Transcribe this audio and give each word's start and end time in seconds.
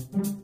thank 0.00 0.26
you 0.26 0.39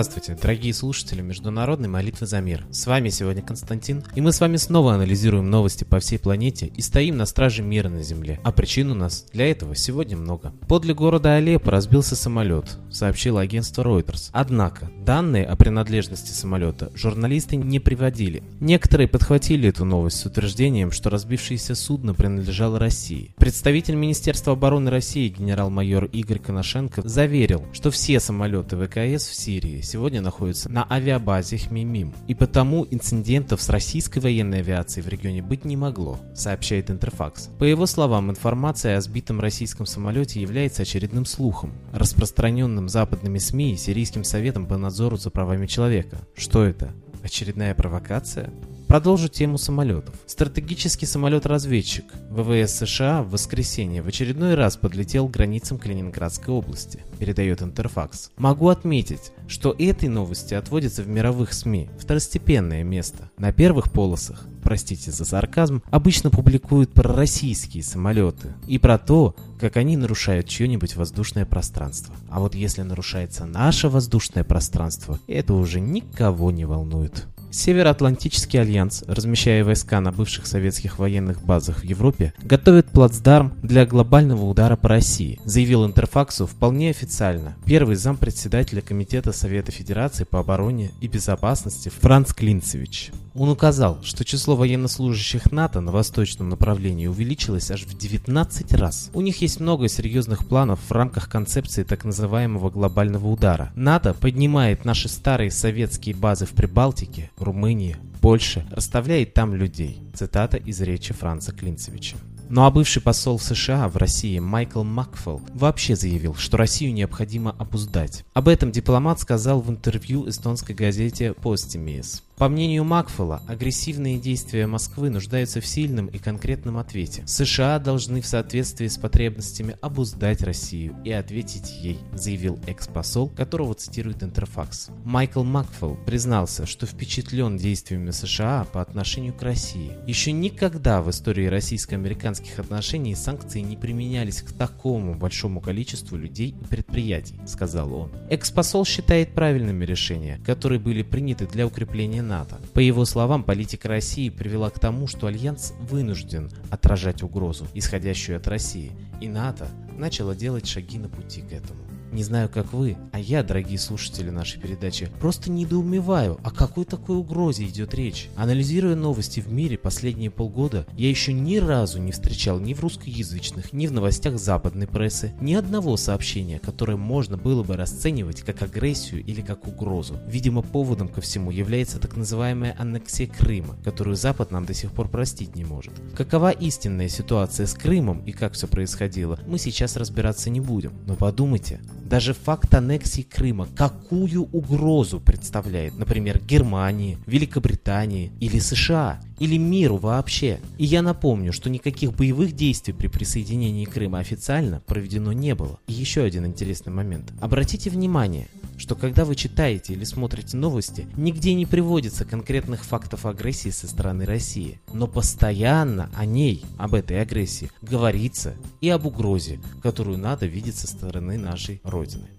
Здравствуйте, 0.00 0.40
дорогие 0.40 0.72
слушатели 0.72 1.22
Международной 1.22 1.88
молитвы 1.88 2.28
за 2.28 2.40
мир. 2.40 2.64
С 2.70 2.86
вами 2.86 3.08
сегодня 3.08 3.42
Константин, 3.42 4.04
и 4.14 4.20
мы 4.20 4.30
с 4.30 4.38
вами 4.38 4.56
снова 4.56 4.94
анализируем 4.94 5.50
новости 5.50 5.82
по 5.82 5.98
всей 5.98 6.20
планете 6.20 6.66
и 6.66 6.80
стоим 6.82 7.16
на 7.16 7.26
страже 7.26 7.64
мира 7.64 7.88
на 7.88 8.04
Земле. 8.04 8.38
А 8.44 8.52
причин 8.52 8.92
у 8.92 8.94
нас 8.94 9.26
для 9.32 9.50
этого 9.50 9.74
сегодня 9.74 10.16
много. 10.16 10.52
Подле 10.68 10.94
города 10.94 11.34
Алеппо 11.34 11.72
разбился 11.72 12.14
самолет, 12.14 12.78
сообщило 12.92 13.40
агентство 13.40 13.82
Reuters. 13.82 14.30
Однако, 14.30 14.88
данные 15.04 15.44
о 15.44 15.56
принадлежности 15.56 16.30
самолета 16.30 16.92
журналисты 16.94 17.56
не 17.56 17.80
приводили. 17.80 18.44
Некоторые 18.60 19.08
подхватили 19.08 19.68
эту 19.68 19.84
новость 19.84 20.18
с 20.18 20.26
утверждением, 20.26 20.92
что 20.92 21.10
разбившееся 21.10 21.74
судно 21.74 22.14
принадлежало 22.14 22.78
России. 22.78 23.34
Представитель 23.36 23.96
Министерства 23.96 24.52
обороны 24.52 24.92
России 24.92 25.26
генерал-майор 25.26 26.04
Игорь 26.04 26.38
Коношенко 26.38 27.02
заверил, 27.08 27.64
что 27.72 27.90
все 27.90 28.20
самолеты 28.20 28.76
ВКС 28.76 29.26
в 29.26 29.34
Сирии 29.34 29.87
сегодня 29.88 30.20
находится 30.20 30.68
на 30.70 30.86
авиабазе 30.90 31.58
Хмимим, 31.58 32.12
и 32.26 32.34
потому 32.34 32.86
инцидентов 32.90 33.62
с 33.62 33.68
российской 33.68 34.18
военной 34.18 34.58
авиацией 34.58 35.04
в 35.04 35.08
регионе 35.08 35.42
быть 35.42 35.64
не 35.64 35.76
могло, 35.76 36.20
сообщает 36.34 36.90
Интерфакс. 36.90 37.48
По 37.58 37.64
его 37.64 37.86
словам, 37.86 38.30
информация 38.30 38.96
о 38.96 39.00
сбитом 39.00 39.40
российском 39.40 39.86
самолете 39.86 40.40
является 40.40 40.82
очередным 40.82 41.24
слухом, 41.24 41.72
распространенным 41.92 42.88
западными 42.88 43.38
СМИ 43.38 43.72
и 43.72 43.76
Сирийским 43.76 44.24
советом 44.24 44.66
по 44.66 44.76
надзору 44.76 45.16
за 45.16 45.30
правами 45.30 45.66
человека. 45.66 46.18
Что 46.34 46.64
это? 46.64 46.92
Очередная 47.28 47.74
провокация? 47.74 48.50
Продолжу 48.86 49.28
тему 49.28 49.58
самолетов. 49.58 50.14
Стратегический 50.24 51.04
самолет-разведчик 51.04 52.06
ВВС 52.30 52.78
США 52.78 53.22
в 53.22 53.28
воскресенье 53.32 54.00
в 54.00 54.08
очередной 54.08 54.54
раз 54.54 54.78
подлетел 54.78 55.28
к 55.28 55.32
границам 55.32 55.76
Калининградской 55.76 56.54
области, 56.54 57.04
передает 57.18 57.60
Интерфакс. 57.60 58.30
Могу 58.38 58.70
отметить, 58.70 59.32
что 59.46 59.76
этой 59.78 60.08
новости 60.08 60.54
отводится 60.54 61.02
в 61.02 61.08
мировых 61.08 61.52
СМИ 61.52 61.90
второстепенное 61.98 62.82
место. 62.82 63.30
На 63.36 63.52
первых 63.52 63.92
полосах 63.92 64.46
простите 64.68 65.10
за 65.10 65.24
сарказм, 65.24 65.82
обычно 65.90 66.28
публикуют 66.28 66.92
про 66.92 67.14
российские 67.14 67.82
самолеты 67.82 68.52
и 68.66 68.76
про 68.76 68.98
то, 68.98 69.34
как 69.58 69.78
они 69.78 69.96
нарушают 69.96 70.46
чье-нибудь 70.46 70.94
воздушное 70.94 71.46
пространство. 71.46 72.14
А 72.28 72.38
вот 72.38 72.54
если 72.54 72.82
нарушается 72.82 73.46
наше 73.46 73.88
воздушное 73.88 74.44
пространство, 74.44 75.18
это 75.26 75.54
уже 75.54 75.80
никого 75.80 76.50
не 76.50 76.66
волнует. 76.66 77.26
Североатлантический 77.50 78.60
альянс, 78.60 79.04
размещая 79.06 79.64
войска 79.64 80.02
на 80.02 80.12
бывших 80.12 80.46
советских 80.46 80.98
военных 80.98 81.42
базах 81.42 81.78
в 81.78 81.84
Европе, 81.84 82.34
готовит 82.42 82.88
плацдарм 82.90 83.54
для 83.62 83.86
глобального 83.86 84.44
удара 84.44 84.76
по 84.76 84.90
России, 84.90 85.40
заявил 85.46 85.86
Интерфаксу 85.86 86.46
вполне 86.46 86.90
официально 86.90 87.56
первый 87.64 87.96
зампредседателя 87.96 88.82
Комитета 88.82 89.32
Совета 89.32 89.72
Федерации 89.72 90.24
по 90.24 90.40
обороне 90.40 90.90
и 91.00 91.08
безопасности 91.08 91.88
Франц 91.88 92.34
Клинцевич. 92.34 93.12
Он 93.38 93.50
указал, 93.50 94.00
что 94.02 94.24
число 94.24 94.56
военнослужащих 94.56 95.52
НАТО 95.52 95.80
на 95.80 95.92
восточном 95.92 96.48
направлении 96.48 97.06
увеличилось 97.06 97.70
аж 97.70 97.84
в 97.84 97.96
19 97.96 98.72
раз. 98.74 99.10
У 99.14 99.20
них 99.20 99.40
есть 99.42 99.60
много 99.60 99.86
серьезных 99.86 100.48
планов 100.48 100.80
в 100.88 100.90
рамках 100.90 101.28
концепции 101.28 101.84
так 101.84 102.04
называемого 102.04 102.68
глобального 102.68 103.28
удара. 103.28 103.70
НАТО 103.76 104.12
поднимает 104.12 104.84
наши 104.84 105.08
старые 105.08 105.52
советские 105.52 106.16
базы 106.16 106.46
в 106.46 106.50
Прибалтике, 106.50 107.30
Румынии, 107.38 107.96
Польше, 108.20 108.66
расставляет 108.72 109.34
там 109.34 109.54
людей. 109.54 110.02
Цитата 110.14 110.56
из 110.56 110.80
речи 110.80 111.14
Франца 111.14 111.52
Клинцевича. 111.52 112.16
Ну 112.48 112.64
а 112.64 112.72
бывший 112.72 113.00
посол 113.00 113.38
США 113.38 113.88
в 113.88 113.96
России 113.98 114.40
Майкл 114.40 114.82
Макфелл 114.82 115.42
вообще 115.54 115.94
заявил, 115.94 116.34
что 116.34 116.56
Россию 116.56 116.92
необходимо 116.92 117.54
обуздать. 117.56 118.24
Об 118.34 118.48
этом 118.48 118.72
дипломат 118.72 119.20
сказал 119.20 119.60
в 119.60 119.70
интервью 119.70 120.28
эстонской 120.28 120.74
газете 120.74 121.34
Postimees. 121.40 122.22
По 122.38 122.48
мнению 122.48 122.84
Макфелла, 122.84 123.42
агрессивные 123.48 124.20
действия 124.20 124.68
Москвы 124.68 125.10
нуждаются 125.10 125.60
в 125.60 125.66
сильном 125.66 126.06
и 126.06 126.18
конкретном 126.18 126.78
ответе. 126.78 127.24
США 127.26 127.80
должны 127.80 128.20
в 128.20 128.26
соответствии 128.28 128.86
с 128.86 128.96
потребностями 128.96 129.76
обуздать 129.80 130.42
Россию 130.42 130.94
и 131.04 131.10
ответить 131.10 131.72
ей, 131.82 131.98
заявил 132.12 132.60
экс-посол, 132.68 133.28
которого 133.30 133.74
цитирует 133.74 134.22
Интерфакс. 134.22 134.90
Майкл 135.04 135.42
Макфелл 135.42 135.98
признался, 136.06 136.64
что 136.64 136.86
впечатлен 136.86 137.56
действиями 137.56 138.12
США 138.12 138.68
по 138.72 138.82
отношению 138.82 139.34
к 139.34 139.42
России. 139.42 139.96
Еще 140.06 140.30
никогда 140.30 141.02
в 141.02 141.10
истории 141.10 141.46
российско-американских 141.46 142.60
отношений 142.60 143.16
санкции 143.16 143.62
не 143.62 143.76
применялись 143.76 144.42
к 144.42 144.52
такому 144.52 145.16
большому 145.16 145.60
количеству 145.60 146.16
людей 146.16 146.50
и 146.50 146.64
предприятий, 146.66 147.40
сказал 147.48 147.92
он. 147.92 148.12
Экс-посол 148.30 148.84
считает 148.84 149.34
правильными 149.34 149.84
решения, 149.84 150.38
которые 150.46 150.78
были 150.78 151.02
приняты 151.02 151.48
для 151.48 151.66
укрепления 151.66 152.27
НАТО. 152.28 152.60
По 152.74 152.78
его 152.80 153.04
словам, 153.04 153.42
политика 153.42 153.88
России 153.88 154.28
привела 154.28 154.70
к 154.70 154.78
тому, 154.78 155.06
что 155.06 155.26
Альянс 155.26 155.72
вынужден 155.80 156.50
отражать 156.70 157.22
угрозу, 157.22 157.66
исходящую 157.74 158.36
от 158.36 158.46
России, 158.46 158.92
и 159.20 159.28
НАТО 159.28 159.68
начало 159.96 160.36
делать 160.36 160.68
шаги 160.68 160.98
на 160.98 161.08
пути 161.08 161.40
к 161.40 161.52
этому. 161.52 161.87
Не 162.12 162.22
знаю, 162.22 162.48
как 162.48 162.72
вы, 162.72 162.96
а 163.12 163.20
я, 163.20 163.42
дорогие 163.42 163.78
слушатели 163.78 164.30
нашей 164.30 164.60
передачи, 164.60 165.10
просто 165.20 165.50
недоумеваю, 165.50 166.38
о 166.42 166.50
какой 166.50 166.84
такой 166.86 167.16
угрозе 167.16 167.66
идет 167.66 167.94
речь. 167.94 168.30
Анализируя 168.36 168.96
новости 168.96 169.40
в 169.40 169.52
мире 169.52 169.76
последние 169.76 170.30
полгода, 170.30 170.86
я 170.96 171.10
еще 171.10 171.34
ни 171.34 171.58
разу 171.58 172.00
не 172.00 172.12
встречал 172.12 172.60
ни 172.60 172.72
в 172.72 172.80
русскоязычных, 172.80 173.72
ни 173.74 173.86
в 173.86 173.92
новостях 173.92 174.38
западной 174.38 174.86
прессы 174.86 175.34
ни 175.40 175.54
одного 175.54 175.96
сообщения, 175.96 176.58
которое 176.58 176.96
можно 176.96 177.36
было 177.36 177.62
бы 177.62 177.76
расценивать 177.76 178.40
как 178.40 178.62
агрессию 178.62 179.22
или 179.22 179.42
как 179.42 179.66
угрозу. 179.66 180.18
Видимо, 180.26 180.62
поводом 180.62 181.08
ко 181.08 181.20
всему 181.20 181.50
является 181.50 181.98
так 181.98 182.16
называемая 182.16 182.74
аннексия 182.78 183.26
Крыма, 183.26 183.76
которую 183.84 184.16
Запад 184.16 184.50
нам 184.50 184.64
до 184.64 184.72
сих 184.72 184.92
пор 184.92 185.08
простить 185.08 185.56
не 185.56 185.64
может. 185.64 185.92
Какова 186.16 186.50
истинная 186.50 187.08
ситуация 187.08 187.66
с 187.66 187.74
Крымом 187.74 188.24
и 188.24 188.32
как 188.32 188.54
все 188.54 188.66
происходило, 188.66 189.38
мы 189.46 189.58
сейчас 189.58 189.96
разбираться 189.96 190.48
не 190.48 190.60
будем. 190.60 190.92
Но 191.06 191.14
подумайте, 191.14 191.80
даже 192.08 192.32
факт 192.32 192.74
аннексии 192.74 193.22
Крыма 193.22 193.68
какую 193.76 194.44
угрозу 194.52 195.20
представляет, 195.20 195.96
например, 195.98 196.40
Германии, 196.42 197.18
Великобритании 197.26 198.32
или 198.40 198.58
США, 198.58 199.20
или 199.38 199.56
миру 199.56 199.96
вообще. 199.96 200.58
И 200.78 200.84
я 200.84 201.02
напомню, 201.02 201.52
что 201.52 201.70
никаких 201.70 202.12
боевых 202.14 202.52
действий 202.52 202.94
при 202.94 203.08
присоединении 203.08 203.84
Крыма 203.84 204.18
официально 204.18 204.80
проведено 204.86 205.32
не 205.32 205.54
было. 205.54 205.78
И 205.86 205.92
еще 205.92 206.22
один 206.22 206.46
интересный 206.46 206.92
момент. 206.92 207.32
Обратите 207.40 207.90
внимание, 207.90 208.48
что 208.78 208.94
когда 208.94 209.24
вы 209.24 209.34
читаете 209.34 209.92
или 209.92 210.04
смотрите 210.04 210.56
новости, 210.56 211.06
нигде 211.16 211.54
не 211.54 211.66
приводится 211.66 212.24
конкретных 212.24 212.84
фактов 212.84 213.26
агрессии 213.26 213.70
со 213.70 213.86
стороны 213.86 214.24
России. 214.24 214.80
Но 214.92 215.06
постоянно 215.06 216.10
о 216.16 216.24
ней, 216.24 216.64
об 216.78 216.94
этой 216.94 217.20
агрессии, 217.20 217.70
говорится 217.82 218.54
и 218.80 218.88
об 218.88 219.06
угрозе, 219.06 219.60
которую 219.82 220.18
надо 220.18 220.46
видеть 220.46 220.76
со 220.76 220.86
стороны 220.86 221.36
нашей 221.38 221.80
Родины. 221.84 221.97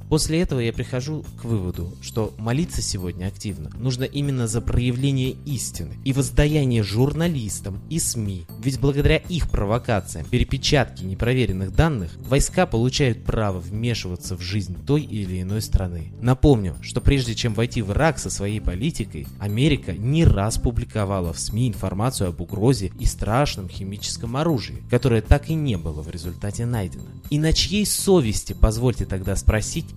После 0.09 0.41
этого 0.41 0.59
я 0.59 0.73
прихожу 0.73 1.23
к 1.39 1.45
выводу, 1.45 1.93
что 2.01 2.33
молиться 2.39 2.81
сегодня 2.81 3.27
активно 3.27 3.69
нужно 3.77 4.05
именно 4.05 4.47
за 4.47 4.59
проявление 4.59 5.35
истины 5.45 5.97
и 6.03 6.13
воздаяние 6.13 6.81
журналистам 6.81 7.79
и 7.89 7.99
СМИ. 7.99 8.47
Ведь 8.59 8.79
благодаря 8.79 9.17
их 9.17 9.51
провокациям, 9.51 10.25
перепечатке 10.25 11.05
непроверенных 11.05 11.75
данных, 11.75 12.11
войска 12.17 12.65
получают 12.65 13.23
право 13.23 13.59
вмешиваться 13.59 14.35
в 14.35 14.41
жизнь 14.41 14.75
той 14.85 15.03
или 15.03 15.43
иной 15.43 15.61
страны. 15.61 16.11
Напомню, 16.19 16.75
что 16.81 17.01
прежде 17.01 17.35
чем 17.35 17.53
войти 17.53 17.83
в 17.83 17.91
Ирак 17.91 18.17
со 18.17 18.31
своей 18.31 18.59
политикой, 18.59 19.27
Америка 19.39 19.93
не 19.93 20.25
раз 20.25 20.57
публиковала 20.57 21.33
в 21.33 21.39
СМИ 21.39 21.67
информацию 21.67 22.29
об 22.29 22.41
угрозе 22.41 22.91
и 22.99 23.05
страшном 23.05 23.69
химическом 23.69 24.37
оружии, 24.37 24.81
которое 24.89 25.21
так 25.21 25.49
и 25.51 25.53
не 25.53 25.77
было 25.77 26.01
в 26.01 26.09
результате 26.09 26.65
найдено. 26.65 27.05
И 27.29 27.37
на 27.37 27.53
чьей 27.53 27.85
совести, 27.85 28.53
позвольте 28.53 29.05
тогда 29.05 29.35
спросить, 29.35 29.48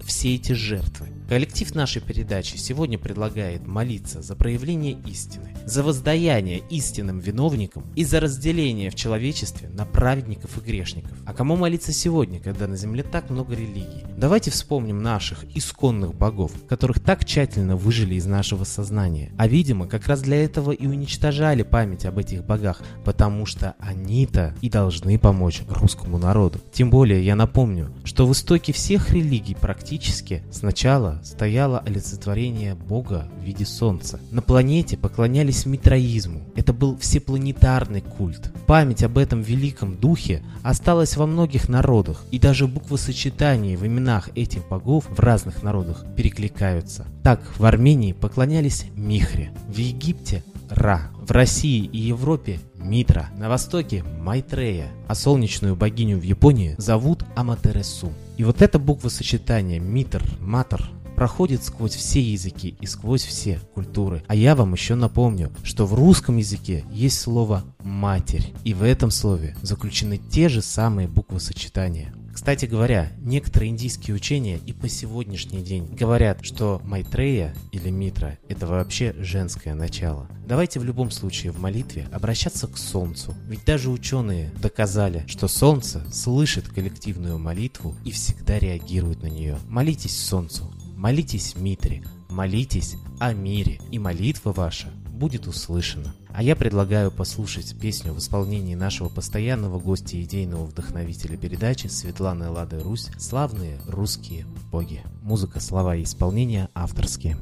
все 0.07 0.35
эти 0.35 0.53
жертвы? 0.53 1.09
Коллектив 1.29 1.75
нашей 1.75 2.01
передачи 2.01 2.57
сегодня 2.57 2.99
предлагает 2.99 3.67
молиться 3.67 4.23
за 4.23 4.35
проявление 4.35 4.97
истины, 5.07 5.55
за 5.67 5.83
воздаяние 5.83 6.63
истинным 6.71 7.21
виновникам 7.21 7.85
и 7.95 8.05
за 8.05 8.21
разделение 8.21 8.91
в 8.91 8.95
человечестве 8.95 9.69
на 9.69 9.85
праведников 9.85 10.57
и 10.57 10.61
грешников. 10.61 11.13
А 11.27 11.35
кому 11.35 11.57
молиться 11.57 11.93
сегодня, 11.93 12.41
когда 12.41 12.67
на 12.67 12.77
земле 12.77 13.03
так 13.03 13.29
много 13.29 13.55
религий? 13.55 14.05
Давайте 14.17 14.51
вспомним 14.51 15.03
наших 15.03 15.45
исконных 15.55 16.15
богов, 16.15 16.53
которых 16.67 17.01
так 17.01 17.25
тщательно 17.25 17.77
выжили 17.77 18.15
из 18.15 18.25
нашего 18.25 18.65
сознания. 18.65 19.33
А 19.37 19.49
видимо, 19.49 19.87
как 19.87 20.07
раз 20.07 20.23
для 20.23 20.43
этого 20.43 20.73
и 20.73 20.87
уничтожали 20.87 21.63
память 21.63 22.07
об 22.07 22.17
этих 22.17 22.45
богах, 22.45 22.83
потому 23.05 23.45
что 23.45 23.75
они-то 23.79 24.55
и 24.63 24.71
должны 24.71 25.19
помочь 25.19 25.63
русскому 25.69 26.17
народу. 26.17 26.59
Тем 26.73 26.89
более 26.89 27.23
я 27.23 27.37
напомню, 27.37 27.93
что 28.05 28.27
в 28.27 28.33
истоке 28.33 28.73
всех 28.73 29.11
религий 29.13 29.42
религий 29.43 29.55
практически 29.55 30.43
сначала 30.51 31.21
стояло 31.25 31.81
олицетворение 31.81 32.75
Бога 32.75 33.29
в 33.41 33.45
виде 33.45 33.65
Солнца. 33.65 34.21
На 34.31 34.41
планете 34.43 34.97
поклонялись 34.97 35.67
митроизму. 35.67 36.43
Это 36.55 36.73
был 36.73 36.97
всепланетарный 36.99 38.03
культ. 38.03 38.53
Память 38.67 39.03
об 39.03 39.19
этом 39.19 39.43
великом 39.43 39.97
духе 39.97 40.43
осталась 40.63 41.17
во 41.17 41.27
многих 41.27 41.69
народах, 41.69 42.25
и 42.31 42.39
даже 42.39 42.67
буквосочетания 42.67 43.77
в 43.77 43.87
именах 43.87 44.31
этих 44.35 44.69
богов 44.69 45.07
в 45.11 45.19
разных 45.19 45.63
народах 45.63 46.05
перекликаются. 46.17 47.07
Так, 47.23 47.41
в 47.59 47.65
Армении 47.65 48.13
поклонялись 48.13 48.87
Михре, 48.95 49.53
в 49.69 49.77
Египте 49.77 50.43
Ра. 50.71 51.11
В 51.21 51.31
России 51.31 51.85
и 51.85 51.99
Европе 51.99 52.59
Митра. 52.77 53.29
На 53.37 53.49
востоке 53.49 54.03
Майтрея. 54.21 54.89
А 55.07 55.15
солнечную 55.15 55.77
богиню 55.77 56.19
в 56.19 56.23
Японии 56.23 56.75
зовут 56.79 57.25
Аматересу. 57.37 58.13
И 58.37 58.45
вот 58.45 58.63
это 58.63 58.79
буквосочетание 58.79 59.79
Митр, 59.79 60.23
Матер 60.41 60.91
проходит 61.17 61.63
сквозь 61.63 61.95
все 61.95 62.21
языки 62.21 62.77
и 62.81 62.87
сквозь 62.87 63.23
все 63.23 63.61
культуры. 63.75 64.23
А 64.27 64.35
я 64.35 64.57
вам 64.57 64.73
еще 64.73 64.95
напомню, 64.95 65.53
что 65.63 65.87
в 65.87 65.95
русском 65.95 66.39
языке 66.39 66.85
есть 66.91 67.21
слово 67.21 67.65
«матерь», 67.83 68.53
и 68.65 68.75
в 68.75 68.83
этом 68.83 69.11
слове 69.11 69.55
заключены 69.63 70.19
те 70.19 70.49
же 70.49 70.63
самые 70.63 71.09
буквосочетания. 71.09 72.13
Кстати 72.33 72.65
говоря, 72.65 73.13
некоторые 73.19 73.71
индийские 73.71 74.17
учения 74.17 74.59
и 74.67 74.73
по 74.73 74.89
сегодняшний 74.89 75.63
день 75.63 75.87
говорят, 75.87 76.45
что 76.45 76.81
Майтрея 76.85 77.55
или 77.73 77.91
Митра– 77.91 78.39
это 78.49 78.67
вообще 78.67 79.15
женское 79.19 79.75
начало. 79.75 80.27
Давайте 80.47 80.81
в 80.81 80.85
любом 80.85 81.11
случае 81.11 81.53
в 81.53 81.61
молитве 81.61 82.09
обращаться 82.11 82.67
к 82.67 82.79
Солнцу, 82.79 83.35
ведь 83.49 83.65
даже 83.65 83.91
ученые 83.91 84.51
доказали, 84.61 85.25
что 85.29 85.47
Солнце 85.47 86.03
слышит 86.11 86.69
коллективную 86.69 87.39
молитву 87.39 87.95
и 88.05 88.11
всегда 88.11 88.59
реагирует 88.59 89.23
на 89.23 89.29
нее. 89.29 89.59
Молитесь 89.69 90.19
Солнцу, 90.19 90.73
молитесь 90.97 91.55
Митре, 91.55 92.03
молитесь 92.29 92.97
о 93.21 93.35
мире, 93.35 93.79
и 93.91 93.99
молитва 93.99 94.53
ваша 94.53 94.89
будет 95.13 95.47
услышана. 95.47 96.15
А 96.31 96.43
я 96.43 96.57
предлагаю 96.57 97.11
послушать 97.11 97.79
песню 97.79 98.13
в 98.13 98.19
исполнении 98.19 98.75
нашего 98.75 99.09
постоянного 99.09 99.79
гостя 99.79 100.21
идейного 100.21 100.65
вдохновителя 100.65 101.37
передачи 101.37 101.87
Светланы 101.87 102.49
Лады 102.51 102.81
Русь 102.81 103.09
«Славные 103.19 103.81
русские 103.87 104.47
боги». 104.71 105.03
Музыка, 105.23 105.61
слова 105.61 105.95
и 105.95 106.03
исполнение 106.03 106.69
авторские. 106.75 107.37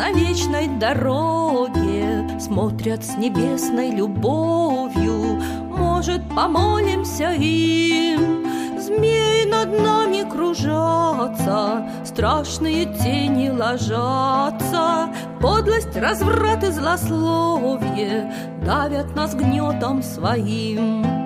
На 0.00 0.12
вечной 0.12 0.68
дороге 0.78 2.38
Смотрят 2.40 3.04
с 3.04 3.16
небесной 3.16 3.90
любовью. 3.90 5.40
Может, 5.76 6.22
помолимся 6.34 7.32
им? 7.32 8.46
Змеи 8.78 9.44
над 9.44 9.78
нами 9.80 10.28
кружатся 10.28 11.86
Страшные 12.04 12.86
тени 12.86 13.50
ложатся. 13.50 15.12
Подлость, 15.40 15.96
разврат 15.96 16.64
и 16.64 16.70
злословие 16.70 18.32
Давят 18.64 19.14
нас 19.14 19.34
гнетом 19.34 20.02
своим 20.02 21.19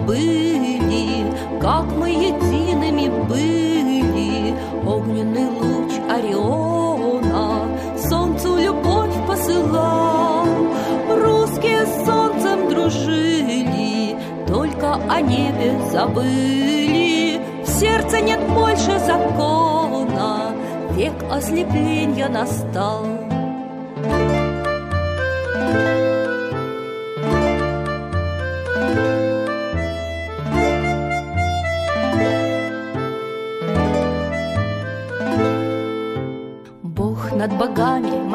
забыли, 0.00 1.26
как 1.60 1.84
мы 1.96 2.10
едиными 2.10 3.08
были. 3.26 4.54
Огненный 4.86 5.48
луч 5.48 5.92
Ориона 6.08 7.68
солнцу 7.98 8.56
любовь 8.56 9.14
посылал. 9.26 10.46
Русские 11.08 11.86
с 11.86 12.06
солнцем 12.06 12.68
дружили, 12.70 14.16
только 14.46 14.94
о 14.94 15.20
небе 15.20 15.78
забыли. 15.92 17.40
В 17.64 17.68
сердце 17.68 18.20
нет 18.20 18.40
больше 18.48 18.98
закона, 19.06 20.52
век 20.92 21.14
ослепления 21.30 22.28
настал. 22.28 23.29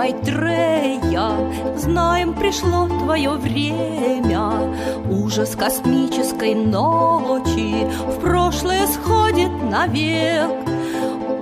Майтрея 0.06 1.32
Знаем, 1.76 2.36
пришло 2.36 2.88
твое 2.88 3.32
время. 3.32 4.72
Ужас 5.10 5.56
космической 5.56 6.54
ночи 6.54 7.88
В 8.08 8.20
прошлое 8.22 8.86
сходит 8.86 9.50
навек. 9.64 10.52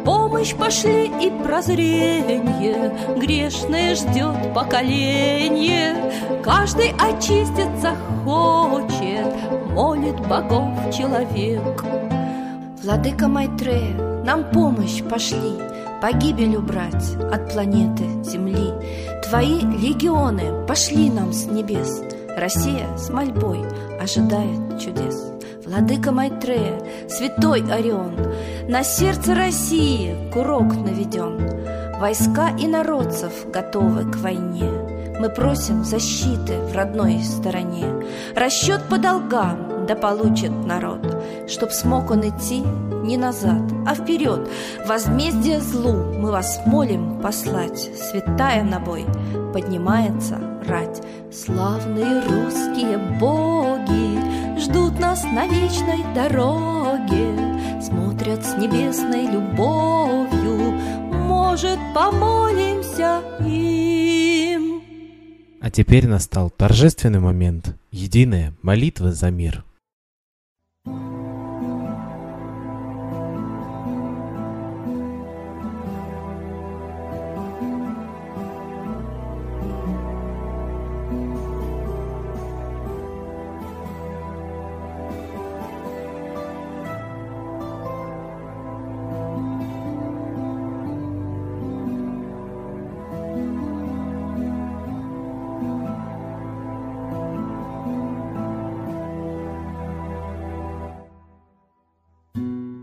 Помощь 0.06 0.56
пошли 0.56 1.07
и 1.07 1.30
прозрение 1.44 2.98
Грешное 3.18 3.95
ждет 3.95 4.54
поколение. 4.54 6.13
Каждый 6.42 6.94
очиститься 6.98 7.98
хочет 8.24 9.27
Молит 9.75 10.25
богов 10.25 10.69
человек. 10.95 11.83
Владыка 12.81 13.27
Майтрея, 13.27 14.24
нам 14.24 14.45
помощь 14.51 15.04
пошли 15.04 15.73
погибель 16.04 16.58
убрать 16.58 17.16
от 17.32 17.54
планеты 17.54 18.04
Земли. 18.26 18.74
Твои 19.24 19.62
легионы 19.62 20.68
пошли 20.68 21.10
нам 21.10 21.32
с 21.32 21.46
небес. 21.46 22.02
Россия 22.36 22.98
с 22.98 23.10
мольбой 23.10 23.62
ожидает 24.02 24.82
чудес. 24.82 25.32
Владыка 25.66 26.12
Майтрея, 26.12 26.82
святой 27.08 27.63
Орион, 27.72 28.18
На 28.68 28.84
сердце 28.84 29.34
России 29.34 30.30
курок 30.34 30.75
наведен. 30.75 31.39
Войска 32.01 32.50
и 32.50 32.68
народцев 32.68 33.50
готовы 33.50 34.12
к 34.12 34.18
войне. 34.18 34.70
Мы 35.22 35.30
просим 35.30 35.86
защиты 35.86 36.58
в 36.70 36.75
родной 36.75 37.24
стороне. 37.24 37.86
Расчет 38.36 38.82
по 38.89 38.98
долгам 38.98 39.73
да 39.88 39.96
получит 39.96 40.52
народ, 40.66 41.00
Чтоб 41.48 41.72
смог 41.72 42.12
он 42.12 42.22
идти 42.22 42.63
не 43.04 43.18
назад, 43.18 43.62
а 43.86 43.96
вперед. 43.96 44.48
Возмездие 44.88 45.60
злу 45.60 45.94
мы 45.94 46.32
вас 46.32 46.62
молим 46.66 47.20
послать, 47.22 47.90
святая 47.98 48.63
на 48.63 48.80
бой 48.80 49.06
поднимается 49.54 50.40
рать. 50.68 51.02
Славные 51.32 52.22
русские 52.22 52.98
боги 53.20 54.60
ждут 54.60 55.00
нас 55.00 55.24
на 55.24 55.48
вечной 55.48 56.04
дороге, 56.16 57.82
смотрят 57.82 58.46
с 58.46 58.56
небесной 58.58 59.28
любовью, 59.28 60.74
может, 61.12 61.80
помолимся 61.94 63.22
им. 63.46 64.82
А 65.62 65.70
теперь 65.70 66.08
настал 66.08 66.50
торжественный 66.50 67.20
момент. 67.20 67.75
Единая 67.92 68.54
молитва 68.62 69.12
за 69.12 69.30
мир. 69.32 69.63